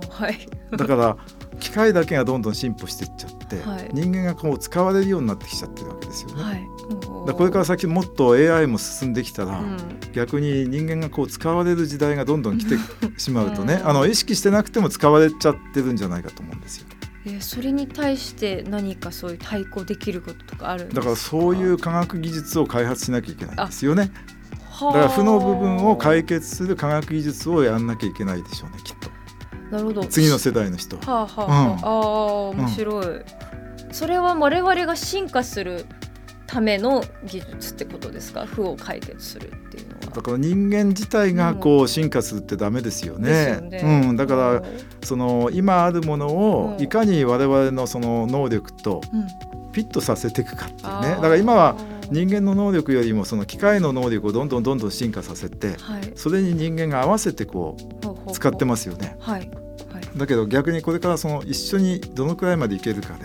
[0.08, 0.38] はい、
[0.76, 1.16] だから
[1.60, 6.42] 機械だけがどんどん進歩していっちゃって、はい、人間がこう使われるようになってきちゃってるわけですよね。
[6.42, 6.66] はい、
[7.26, 9.76] だこれから先もっと AI も進んできたら、うん、
[10.12, 12.76] 逆に人間がこう使われる時代がどんどん来て
[13.18, 16.86] しまうとね、あの意識してなくても使われちゃってるんじゃないかと思うんですよ。
[17.24, 24.10] えそれに対して何かそういう対抗できることとかあるだからそういう科学技術を開発しなきゃいけないんですよね。
[24.80, 29.10] だから負の部分を解決する科学技術をやんなきゃいけないでしょうねきっと。
[29.70, 31.02] なるほど次の世代の人は。
[31.06, 31.92] あはあ、うん、ああ
[32.50, 33.24] 面白い、うん、
[33.92, 35.86] それは我々が進化する
[36.52, 38.44] ための技術ってことですか？
[38.44, 40.16] 負を解決するっていうのは。
[40.16, 43.58] だから人間自体がこう進化するってダメですよね。
[43.62, 44.02] うん、ね。
[44.08, 44.62] うん、だから
[45.02, 49.00] その今あるものをいかに我々のその能力と
[49.72, 51.76] フィットさせていくかっていうね、だから今は
[52.10, 57.78] 人間の能力よりもその機械の能力をどんどんどんどん進化させて、はい、それに人間が合わせてこ
[58.28, 59.16] う使ってますよね。
[59.20, 59.50] はい。
[60.14, 63.24] だけど逆にこれからその一緒にどのくらいまでいけるかで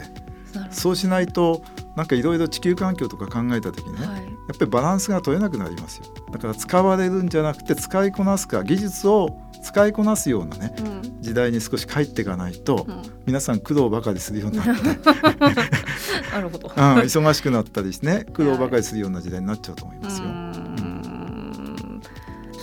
[0.71, 1.61] そうしないと
[1.97, 6.05] なんかいろいろ地球環境とか考えた時にね、はい、やっぱりバランスが取れなくなりますよ。
[6.31, 14.83] だから使われるんじゃなくて使いこなすか技術を使いこなすようなね、うん、時代に少し帰っていかないと、うん、皆さん苦労ばかりするようになって。
[16.31, 20.27] なるほど、うん、忙しくなったりしてね苦労ばかりするような時代になっちゃうと思いますよ。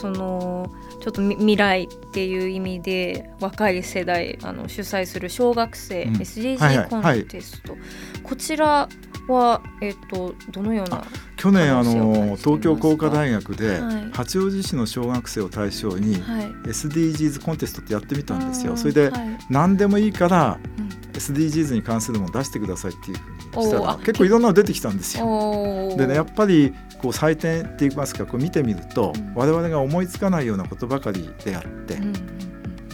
[0.01, 0.71] その
[1.03, 7.77] ちょっと未来っていう意味で若い世代あの主催する小学生、うん、SDG コンテスト、
[8.23, 8.89] こちら
[9.29, 11.05] は、えーと、どのような
[11.37, 13.81] 去年あの東京工科大学で、
[14.13, 18.77] 八王子市の小学生を対象に、はい、SDGs コンテストってやってみたんですよ。
[18.77, 19.13] それで、
[19.51, 25.95] 何でもいいから、うん、SDGs に関するものを出してくださいっていうふうにしたら結構いろんなの出てきたんですよ。
[25.97, 32.13] でねやっぱりこう採点って言いますかこう見てみると、うん、我々が思いつかないようなことばかりであって、うん、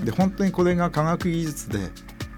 [0.05, 1.79] で本当にこれが科学技術で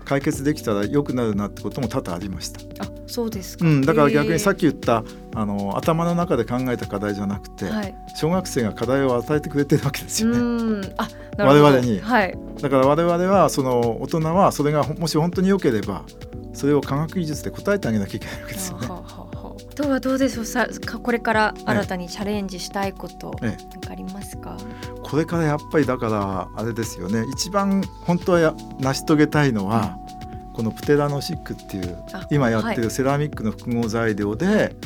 [0.05, 2.61] 解決できたら良くなるなってことも多々ありました。
[2.85, 10.95] あそうですか、うん、だから逆にさっき言ったあの頭の中で考えた課題じゃなくて、はい、小学生が課題を与えてくれてるわけですよね。
[10.97, 16.05] あ我々に、はい、だから我々はその大人はそれがもし本当に良ければ
[16.55, 18.87] それを科学技術で答えてあげなきゃいけないわけですよね。
[18.87, 19.03] はは
[19.75, 20.69] とはどうでしょうさ
[21.03, 24.57] これから新たにチャレンジしたいこと何かありますか、
[25.03, 27.25] これからやっぱりだからあれですよね。
[27.33, 29.99] 一番本当はや成し遂げたいのは、
[30.55, 31.99] このプテラノシックっていう
[32.31, 34.77] 今やってるセラミックの複合材料で、はい、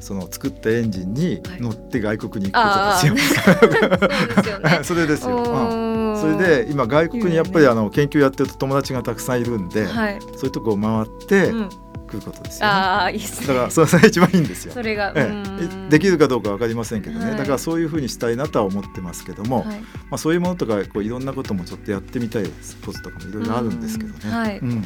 [0.00, 4.60] その作ったエンジンに乗って外国に行くことですよ。
[4.62, 5.36] はい、それですよ。
[5.36, 11.68] うん、それで今外国にやっぱりあの研究やってると友達がたくさんいるんで、はい、そういうとこを回って、うん
[12.14, 13.46] くことですよ、ね、ああいいですね。
[13.48, 14.72] だからそれが一番いいんですよ。
[14.72, 24.30] それが、ええ、できるかどうかわかりませんけどね、はい、だからそういうふうにしたいなとは思ってますけども、はい、まあそういうものとかこういろんなこともちょっとやってみたいスポーツとかもいろいろあるんですけどね。
[24.30, 24.58] はい。
[24.58, 24.82] うん。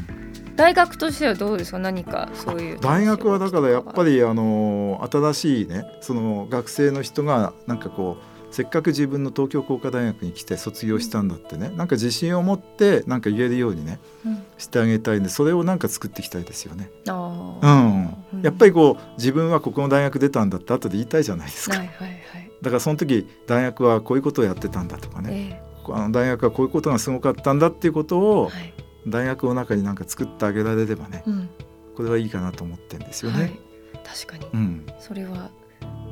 [0.57, 1.79] 大学としてはどうですか？
[1.79, 16.91] 何かそういう大学はだからやっぱりあの新しいねその学生の人がなんかこうせっかく自分の東京工科大学に来て卒業したんだってねなんか自信を持ってなんか言えるようにね、うん、してあげたいんでそれをなんか作っていきたいですよね。
[17.07, 21.77] うん、やっぱりこう自分はここの大学出たんだって後で言いたいじゃないですか。
[21.77, 22.19] はいはいはい、
[22.63, 28.73] だからその時大学はこういうことをやってたんだとかね、えー、あの大学はこういうことがすごかったんだっていうことを、はい、
[29.07, 31.51] 大学の中になんか作ってあげられればね、うん、
[31.97, 33.41] これはいいかなと思ってんですよね。
[33.41, 33.61] はい、
[34.05, 35.51] 確かに、うん、それは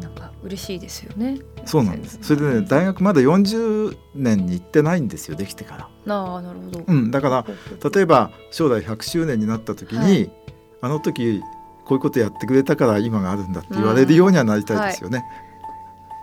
[0.00, 1.38] なんか嬉しいですよね。
[1.64, 2.18] そうなんです。
[2.22, 6.14] それでね大学まだ40年に行ってないんですよできてから。
[6.14, 6.85] ああなるほど。
[6.87, 7.46] うんだから
[7.90, 10.30] 例えば将来100周年になった時に、はい、
[10.82, 11.42] あの時
[11.85, 15.24] こういうことやってくれたから今があるんだって言われるようにはなりたいですよね。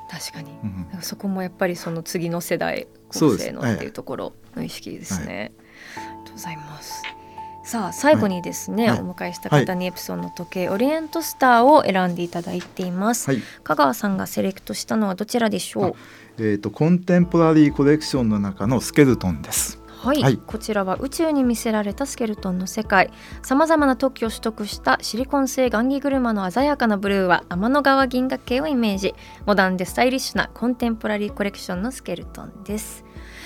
[0.09, 0.51] はい、確かに、
[0.95, 5.53] うん、そこもやっぱりその次の世代構成のっていうところの意識ですね。
[5.95, 7.02] はい、ありがとうございます。
[7.63, 15.95] さあ最後にですね、はい、お迎えした方にエプソンの時計、はい、オリエントスターを選んでいただいています、はい、香川さんがセレクトしたのはどちらでしょう？
[16.37, 19.79] えっ、ー、とコンテンポラリーコレクションの中のスケルトンです。
[19.87, 23.09] はい、はい、こちらは宇宙に見せられたスケルトンの世界。
[23.41, 29.15] さまざまな特許を取得したシリコン製雁木車の鮮やかなブルーは天の川銀河系をイメージ。
[29.45, 33.05] モダンでスタイリッシュなコンテンポラリーコレクションのスケルトンです。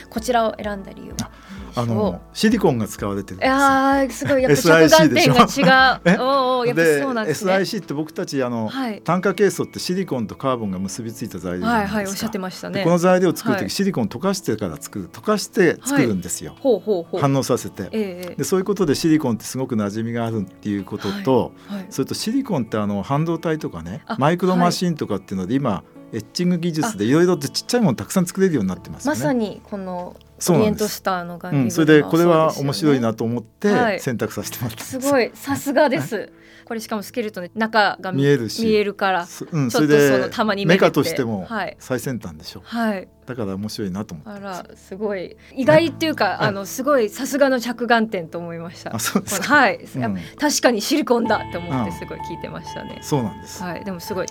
[0.10, 1.30] こちらを選んだ理由は？
[1.78, 4.42] あのシリコンが使われてるんですあすごい。
[4.42, 6.18] やっぱ着眼点が違う。
[6.24, 7.54] おおやっぱそうなんですね。
[7.54, 12.84] SIC って僕たちあの、はい、炭化ケイ素ってシリコンとカーボンが結びついた材料はいはいおっしゃってましたね。
[12.84, 16.56] この材料を作る時、はい、シリコン溶かしてから作る溶かして作るんですよ。
[16.60, 17.22] ほうほうほう。
[17.22, 30.16] 反応させて、えー、でそういうことでシリコンってすごく馴染みがあるっていうことと、はいはい、それとシリコンってあの半導体とかねマイクロマシンとかっていうので今エッチング技術でいろいろとちっちゃいものたくさん作れるようになってます、ね、まさにこの
[30.50, 35.00] オリエントスターの楽器、うん、それでこれは面白いなと思って選択させてもらった、す。
[35.00, 35.32] ごい。
[35.34, 36.32] さすがです。
[36.66, 41.48] これしかもスケルトンで中が見えるし見えるから、うん、それでそのたまにメカとしても
[41.80, 45.38] 最先端でしょ、はい、だから面白いなと思ってあらすごい。
[45.56, 48.94] 意外っていうか、はい、あのすごいさすがの着眼点と思いました。
[48.94, 53.64] あそうですはい、うん、確かにシリコンだって思ってすごい聞いてましたね、そうなんです。
[53.64, 53.86] はい。
[53.86, 54.28] でもすごい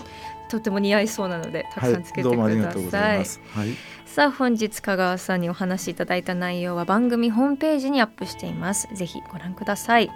[0.49, 3.69] とても似合いそうなのでたくさんつけてください、はい、どうもありがとうございます、はい。
[4.05, 8.87] さあ本日香川さんにお話しいただいた内容は番組ホームページにアップしています。
[8.93, 10.09] ぜひご覧ください。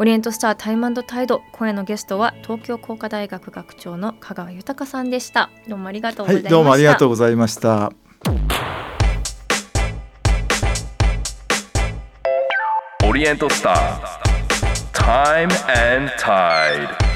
[0.00, 5.50] オリエントスタータイムタイド今夜のゲストは東京工科大学学長の香川豊さんでした。
[5.66, 7.92] どうもありがとうございました、はい、どうもありがとうございました。
[13.04, 14.28] オリエントスター
[14.92, 15.48] Time
[15.96, 17.07] and Tide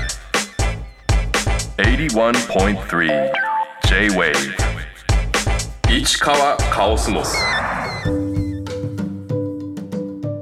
[1.83, 3.33] 81.3
[3.89, 4.33] J-Wave
[5.91, 7.33] 市川カオスモス。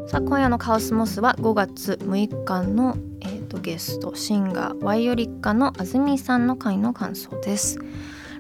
[0.07, 7.79] さあ今夜のカオスモスは5月6日の、えーと、ゲストシンガーワイオリッカの安住さんの回の感想です。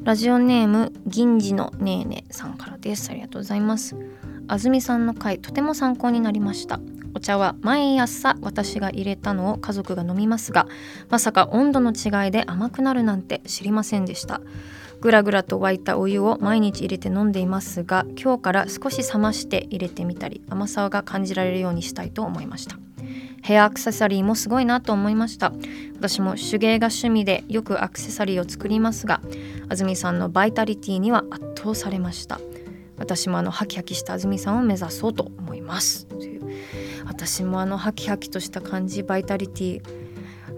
[0.03, 3.09] ラジオネーム銀次のねえねさんからです。
[3.09, 3.97] ありがとうございます。
[4.47, 6.79] あずみさんの回とても参考になりました。
[7.15, 10.67] お茶は毎朝私が入れたのを家族が飲みますが
[11.09, 14.41] まさか温度の違いで甘くなるなんて知りませんでした。
[15.01, 22.77] ぐらぐらと沸いたお湯を毎日入れて飲んでいますが今日から少し冷まして入れてみたり甘さが感じられるようにしたいと思いました。
[23.43, 25.53] ヘアアクセサリーもすごいなと思いました。
[25.97, 29.23] 私も手芸が趣味でよくアクセサリーを作りますが
[29.71, 32.39] 安住さんのバイタリティには圧倒されました。
[32.99, 36.07] 私もあのハキハキした安住さんを目指そうと思います。
[37.27, 39.83] 私もあのハキハキとした感じバイタリティ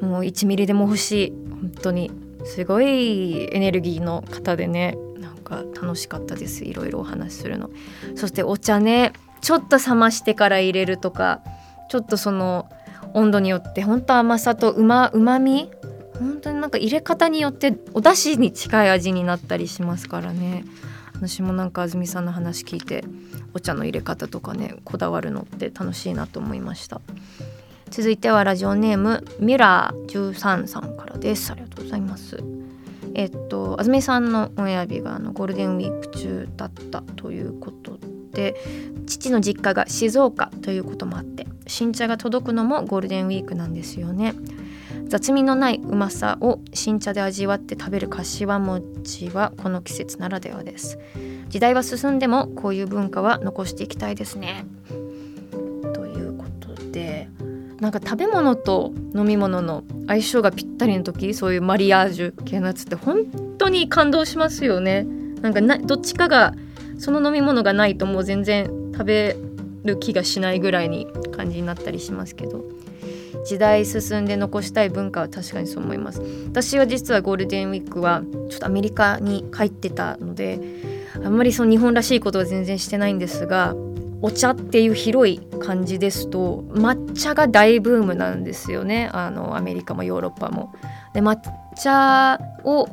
[0.00, 1.32] もう1ミリでも欲しい。
[1.50, 2.10] 本当に。
[2.44, 4.96] すごいエネルギーの方でね。
[5.18, 6.64] なんか楽しかったです。
[6.64, 7.70] いろいろお話しするの。
[8.14, 11.40] そしてお茶ねちょっと冷ましてから入れるとか
[11.90, 12.68] ちょっとその
[13.12, 15.68] 温度によって本当甘さとうまうまみ
[16.18, 20.64] 本当になんか入れ方によってお出汁に近い味になったりしますからね。
[21.14, 23.04] 私もなんか安住さんの話聞いて
[23.54, 27.00] お茶の入れ方とかねこだわるのって楽しいなと思いました。
[27.90, 31.52] 続いてはラジオネームミラー13さんからです。
[31.52, 32.42] ありがとうございます。
[33.14, 37.98] えっと安住さんのオンエア日があのゴールデンウィーク中だったということ
[38.32, 38.56] で
[39.06, 44.34] 父の実家が静岡ということもあって新茶が届くのもゴールデンウィークなんですよね。
[45.08, 50.98] 雑味のないうまさを新茶で味わって食べる柏餅はこの季節ならではです。
[51.52, 54.64] 時代は進んでもこういう文化は残していきたいですね。
[55.92, 57.28] ということで
[57.78, 63.26] なんか食べ物と飲み物の相性がぴったりの時そういうマリアージュ系のやつって本
[63.58, 65.04] 当に感動しますよね。
[65.42, 66.54] なんかなどっちかが
[66.98, 69.36] その飲み物がないともう全然食べ
[69.84, 72.64] る気がしないぐらいに感じになったりしますけど。
[73.44, 76.22] 時代進んで残したい文化は確かにそう思います。
[76.46, 80.60] 私は実はゴールデンウィークはちょっとアメリカに帰ってたので
[81.24, 83.74] あんまりその日本らしいことは全然してないんですが
[84.22, 90.72] お茶っていう広い感じですと抹茶が大ブームなんですよねあのアメリカもヨーロッパも。
[91.12, 91.38] で抹
[91.76, 92.88] 茶を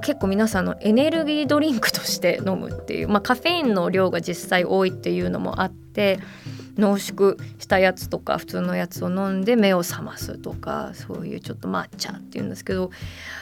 [0.00, 6.18] 結構皆さんのエネルギードリンクとして飲むっていう、まあ、カフェインの量が実際多いっていうのもあって
[6.78, 12.90] 濃縮したやつとか普通のやつを飲んで目を覚ますとかそういうちょっと抹茶っていうんですけど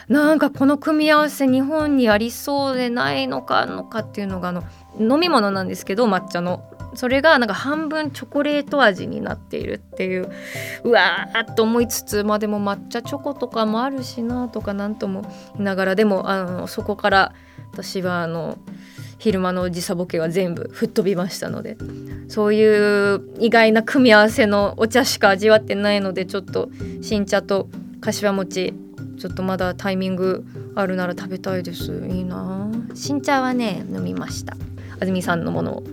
[0.09, 4.63] なんかこの組み合わせ日本にありそうでないのかのかっていうのがあの
[4.99, 6.63] 飲み物なんですけど抹茶の。
[6.93, 10.31] それがなんか半分チョコレート味になっているっていう。
[10.83, 15.21] うわーっと思いつつまあでも抹茶チョコとかもあるしなとかなんとも
[15.53, 17.33] 言いながらでもあのそこから
[17.73, 18.57] 私はあの
[19.17, 21.77] 昼間の時差ボケは全部吹っ飛びましたので
[22.27, 26.69] そういう意外な組み合わせのお茶しか味わってないのでちょっと
[27.01, 27.67] 新茶と
[28.01, 28.73] 柏餅
[29.17, 32.07] ちょっとまだタイミングあるなら食べたいです。
[32.07, 32.69] いいな。
[32.93, 34.55] 新茶はね飲みました。
[34.99, 35.83] 安住さんのものを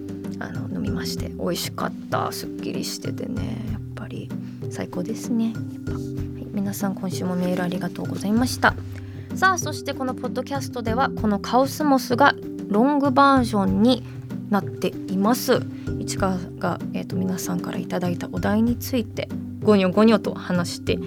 [0.40, 2.30] あの飲みまして美味しかった。
[2.32, 4.28] すっきりしててねやっぱり。
[4.70, 5.46] 最高ですね。
[5.46, 5.54] やっ
[5.86, 6.02] ぱ、はい、
[6.52, 8.74] 皆さん今週もメールありがとうございました。
[9.34, 12.34] さあそしてこのポッドキャストではこのカオスモスが
[12.74, 14.02] ロングバージョンに
[14.50, 15.62] なっています。
[16.00, 19.28] 市川が、えーと、皆さんからいただいたお題について
[19.62, 20.98] ゴニョゴニョと話して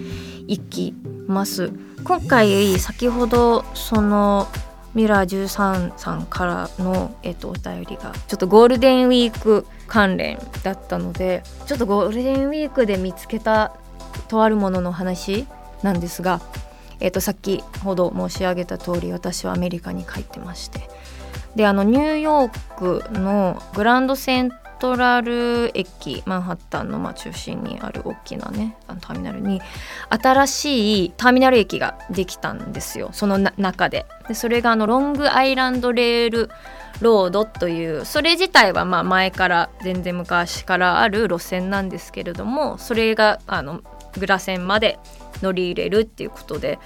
[0.48, 0.96] いき
[1.28, 1.74] ます。
[2.06, 4.48] 今回先ほどその
[4.96, 13.76] ミラー13さんからの、えーと、お便りがちょっとゴールデンウィーク関連だったのでちょっとゴールデンウィークで見つけた
[14.30, 15.46] とあるものの話
[15.84, 16.40] なんですが、
[17.02, 20.90] えーと先ほど申し上げた通り私はアメリカに帰ってまして
[21.58, 29.60] であのニューヨークのグランドセントラル駅マンハッタンのまあ中心にある大きなねあのターミナルに
[30.10, 33.10] 新しいターミナル駅ができたんですよ。
[33.12, 34.06] その中で。
[34.28, 36.52] でそれがあのロングアイランドレール
[37.02, 43.82] ロードというそれ自体はまあ前から全然昔からある路線なんですけれどもそれがあの
[44.20, 45.00] グラ線まで
[45.42, 46.80] 乗り入れるっていうことで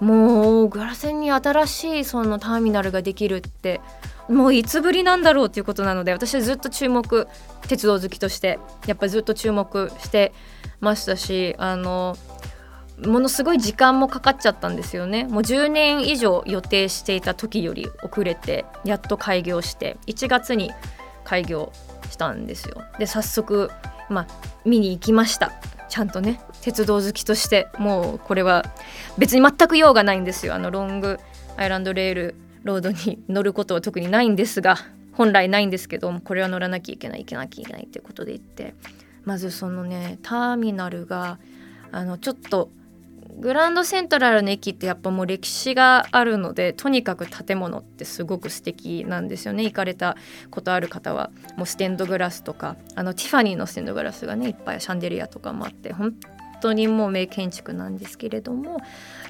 [0.00, 3.80] もうグラ線に新しいそのターミナルができるって
[4.28, 7.28] もういつぶりなんだろうっていうことなので私はずっと注目
[7.68, 10.32] 鉄道好きとしてやっぱりずっと注目して
[10.80, 12.16] ましたしあの
[13.04, 15.24] ものすごい時間もかかっちゃったんですよね。
[15.24, 20.72] もう10年以上予定していた時より遅れてやっと開業して1月に
[21.24, 21.72] 開業
[22.10, 22.82] したんですよ。
[22.98, 23.70] で早速
[24.08, 24.26] まあ
[24.64, 25.52] 見に行きました。
[25.88, 28.64] ちゃんとね鉄道好きとしてもうこれは
[29.18, 30.54] 別に全く用がないんですよ。
[30.54, 31.20] あのロング
[31.58, 32.34] アイランドレール
[32.66, 34.76] ロードに乗ることは特にないんですが
[35.12, 38.74] 本来ないんですけどこれは乗らなきゃいけない行けなきゃいけないっていうことで言って
[39.24, 41.38] まずそのねターミナルが
[41.90, 42.70] あのちょっと
[43.38, 49.64] グランドセントラルの駅ってやっぱもう歴史があるのでとにかく建物ってすごく素敵なんですよね。
[49.64, 50.16] 行かれた
[50.50, 56.14] ことある方はもうステンドグラスとかあのティファニーのステンドグラスがねいっぱいシャンデリアとかもあって本
[56.60, 58.78] 当にもう名建築なんですけれども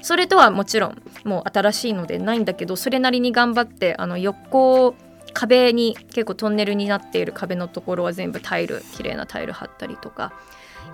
[0.07, 4.95] それとはもちろんもう新しいのでないんだけどそれなりに頑張ってあの横
[5.33, 10.31] 壁に結構トンネルになっている壁のところは全部タイル綺麗なタイル貼ったりとか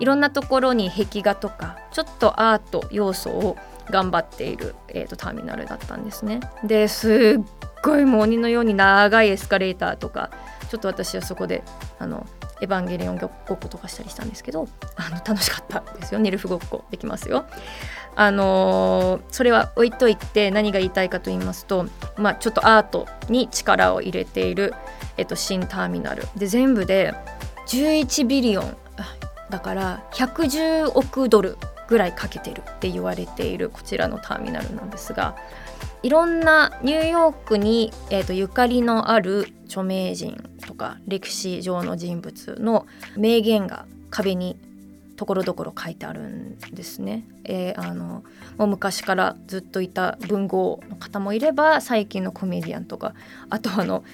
[0.00, 3.56] いろんなところに壁画とかちょっとアート要素を
[3.88, 6.40] 頑張っている、えーと、ターミナルだったんですね。
[6.64, 10.30] ですっごいもう鬼のように長いエスカレーターとか
[10.74, 11.62] ちょっと私はそこで
[12.00, 12.26] あの
[12.60, 16.18] エヴァンゲリオンごっことかしたりしたんですけどあの楽しかったですよ。
[16.18, 17.44] ネルフごっこできますよ。
[18.16, 24.74] あのー、それは置いといて何が言いたいかと言いますと、まあ、ちょっとアートに力を入れている、
[25.16, 26.26] えっと、新ターミナル。
[26.36, 27.14] で全部で
[27.68, 28.76] 11ビリオン。
[29.50, 31.56] だから110億ドル
[31.86, 35.36] ぐらいかけてるって言われているこちらのターミナルなんですが
[36.04, 40.36] いろんなニューヨークに、えーと、ゆかりのある著名人
[40.66, 42.86] とか歴史上の人物の
[43.16, 44.58] 名言が壁に
[45.16, 47.24] ところどころ書いてあるんですね。
[47.44, 48.22] えー、あの
[48.58, 53.14] もう昔からずっといた文豪の方もいれば最近のコメディアンとか
[53.48, 54.04] あとあの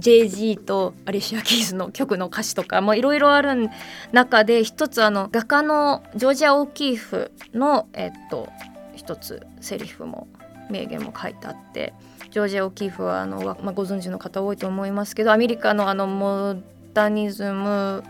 [0.00, 3.70] JG とアリシア・キーズの曲の歌詞とかもいろいろある
[4.10, 8.48] 中で一つあの画家のジョージア・オーキーフのえっと
[8.96, 10.26] 一つセリフも
[10.70, 11.92] 名言も書いてあって
[12.30, 16.56] ジョージ・オキーフはあの、まあ、ご存知の方多いと思いますけどアメリカのあのモ
[16.94, 18.04] ダニズム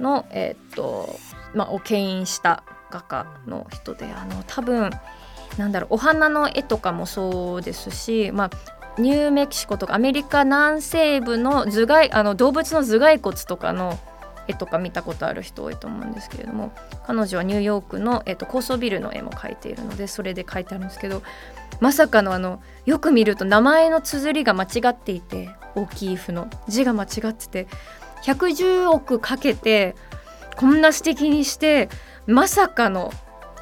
[0.00, 1.18] のえっと
[1.54, 4.90] まあを牽引した画家の人であの多分
[5.56, 8.50] なんだろうお花の絵とかもそうですし、まあ、
[9.00, 13.98] ニューメキシコとかアメリカ南西部の頭蓋あの動物の頭蓋骨とかの
[14.48, 16.72] 絵とか見たことある人多いと思うんですけれども
[17.06, 21.22] 彼女はニューヨークの、えっと、高層ビルの絵も描いているのでそれで描いてあるんですけど
[21.80, 27.66] まさかのあのよく見ると名前の綴りが間違っていて大きい「符」の字が間違ってて
[28.24, 29.96] 110億かけて
[30.56, 31.88] こんな素敵にして
[32.26, 33.12] まさかの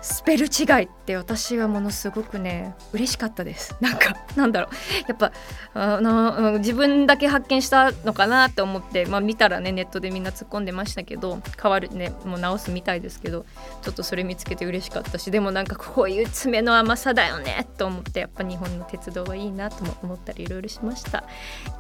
[0.03, 3.77] スペル違いって私はものすごくね嬉しかったです。
[3.81, 4.75] なんかなんだろう。
[5.09, 5.33] やっぱ
[5.75, 13.47] あの自分だけ発見したのかなって思って、まあ、見たらねネットでみんな突っ込んでましたけど変わるねもう直すみたいですけど
[13.83, 21.25] ちょっとそれ見つけて嬉しかったしでもなんかこういう爪の甘さだよねと思ってやっぱ日本の鉄道はいいなとも思ったりいろいろしました。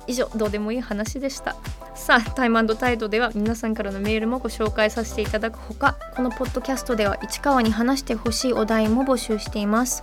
[0.06, 1.56] 以上どうでもいい話でした。
[1.94, 10.02] さあタイムタイドでは皆さんからのメールもご紹介させていただくほかこのポッドキャストでは市川に話してほしいお題も募集しています。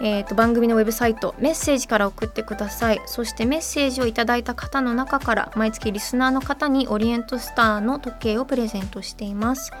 [0.00, 3.00] えーと、番組のウェブサイトメッセージから送ってください。
[3.06, 9.72] そしてメッセージをいただいた方の中から毎月リスナーの方にオリエントスターの時計をプレゼントしています。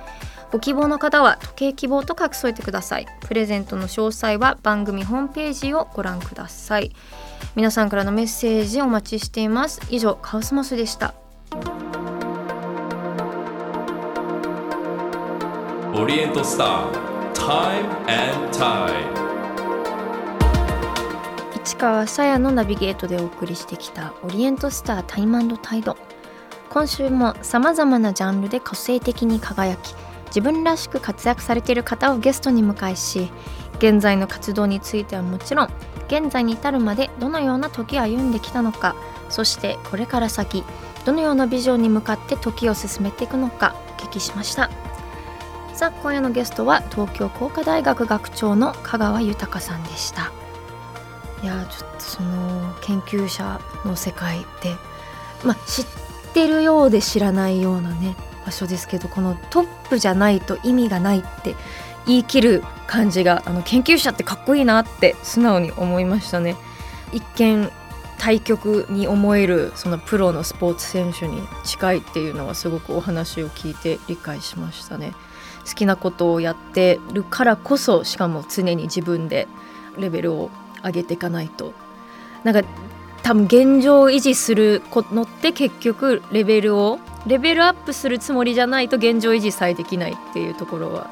[0.50, 3.06] ご希望の方は時計希望と書き添えてください。
[3.20, 6.92] プレゼントの詳細は番組ホームページをご覧ください。
[7.54, 9.80] 皆さんからのメッセージお待ちしています。
[9.90, 11.14] 以上カオスモスでした。
[15.94, 17.07] オリエントスター。
[17.48, 19.08] Time and Tide
[21.64, 25.96] 市川さやのナビゲートでお送りしてきたオリエントスタータイムタイド
[26.68, 29.94] 今週もさまざまなジャンルで個性的に輝き
[30.26, 33.30] 自分らしく活躍されている方をゲストに迎えし
[33.78, 35.68] 現在の活動についてはもちろん
[36.08, 38.94] 現在に至るまでどのような時を歩んできたのか
[39.30, 40.64] そしてこれから先
[41.06, 44.87] どのようなビジョンに向かって時を進めていくのかお聞きしました。
[45.78, 50.32] さあ今夜のゲストは東京工科大学学長の香川豊さんでした
[51.40, 54.74] いやちょっとその研究者の世界って
[55.44, 55.84] ま知っ
[56.34, 61.54] てるようで知らないようなね場所ですけどこのトップじゃないと意味がないって
[62.08, 66.56] 言い切る感じがあの研究者ってかっこいいなって素直に思いましたね
[67.12, 67.70] 一見
[68.18, 75.12] 対局に思えるそのプロのスポーツ選手に近いっていうのはすごくお話を聞いて理解しましたね。
[75.68, 79.46] 好きなことをやってるからこそしかも常に自分で
[79.98, 80.50] レベルを
[80.82, 81.74] 上げていかないと
[82.44, 82.68] なんか
[83.22, 91.10] 多分現状維持するのって結局レベルをレベルアップするつもりじゃないと現状維持さえできないっていうところは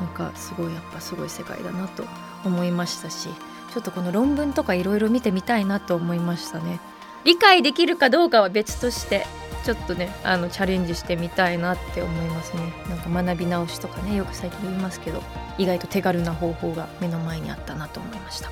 [0.00, 2.04] なんかすごいやっぱすごい世界だなと
[2.44, 3.28] 思いましたし
[3.72, 6.80] ちょっとこの論文とかいろいろ見てみたいなと思いましたね。
[7.24, 9.26] 理解できるかどうかは別として
[9.64, 12.72] ちょっとねあのチャレンジしてみたいなって思いますね。
[12.88, 15.22] なんか学び直しとかねよく最近言いますけど
[15.58, 18.50] 意外と手軽な方法が目の前にあったなと思いました。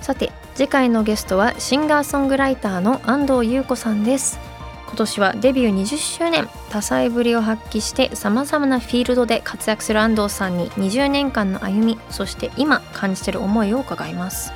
[0.00, 4.38] さて次回のゲストはシンガーソングライターの安藤優子さんです。
[4.86, 6.48] 今年はデビュー20周年。
[6.68, 14.52] 多彩ぶりを発揮してさまざまなフィールドで活躍する安藤さんに20年間の歩みそして今感じてる思いを伺います。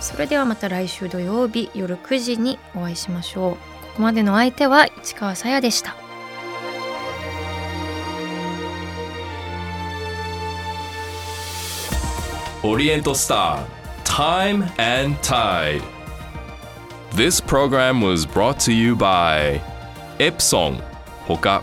[0.00, 3.75] それではまた来週土曜日夜9時にお会いしましょう。
[3.96, 5.96] こまでの相手は市川さやでした。
[12.62, 14.62] オリエントスター Time
[15.04, 15.82] and Tide
[17.12, 19.60] This program was brought to you by
[20.18, 20.82] Epson
[21.26, 21.62] ほか。